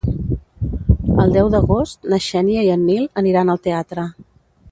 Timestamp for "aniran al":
3.23-3.65